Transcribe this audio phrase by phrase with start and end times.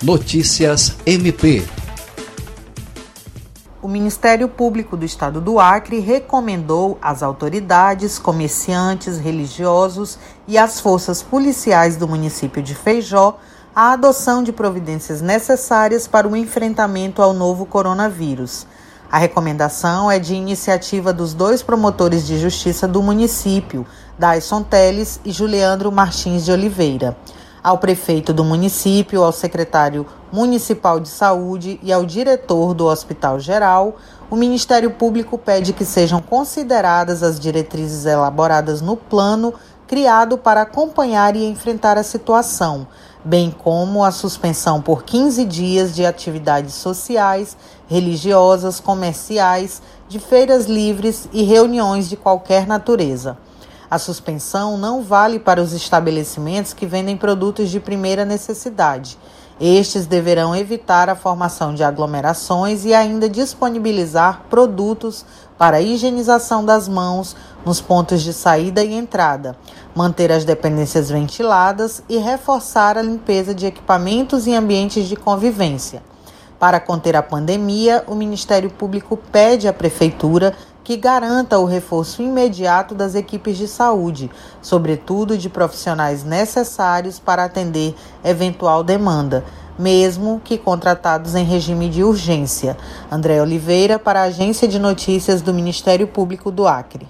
[0.00, 1.66] Notícias MP.
[3.82, 10.16] O Ministério Público do Estado do Acre recomendou às autoridades, comerciantes, religiosos
[10.46, 13.40] e às forças policiais do município de Feijó
[13.74, 18.68] a adoção de providências necessárias para o enfrentamento ao novo coronavírus.
[19.10, 23.84] A recomendação é de iniciativa dos dois promotores de justiça do município,
[24.16, 27.16] Dyson Teles e Juliandro Martins de Oliveira
[27.68, 33.96] ao prefeito do município, ao secretário municipal de saúde e ao diretor do Hospital Geral,
[34.30, 39.52] o Ministério Público pede que sejam consideradas as diretrizes elaboradas no plano
[39.86, 42.86] criado para acompanhar e enfrentar a situação,
[43.22, 47.54] bem como a suspensão por 15 dias de atividades sociais,
[47.86, 53.36] religiosas, comerciais, de feiras livres e reuniões de qualquer natureza.
[53.90, 59.18] A suspensão não vale para os estabelecimentos que vendem produtos de primeira necessidade.
[59.60, 65.24] Estes deverão evitar a formação de aglomerações e ainda disponibilizar produtos
[65.56, 69.56] para higienização das mãos nos pontos de saída e entrada,
[69.94, 76.02] manter as dependências ventiladas e reforçar a limpeza de equipamentos e ambientes de convivência.
[76.58, 82.94] Para conter a pandemia, o Ministério Público pede à Prefeitura que garanta o reforço imediato
[82.94, 87.94] das equipes de saúde, sobretudo de profissionais necessários para atender
[88.24, 89.44] eventual demanda,
[89.78, 92.76] mesmo que contratados em regime de urgência.
[93.10, 97.08] André Oliveira, para a Agência de Notícias do Ministério Público do Acre.